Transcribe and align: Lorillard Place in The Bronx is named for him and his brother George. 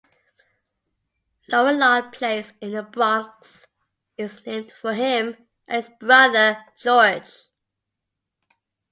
Lorillard 1.47 2.11
Place 2.11 2.53
in 2.59 2.71
The 2.71 2.81
Bronx 2.81 3.67
is 4.17 4.43
named 4.43 4.71
for 4.71 4.95
him 4.95 5.37
and 5.67 5.85
his 5.85 5.93
brother 5.99 6.65
George. 6.75 7.29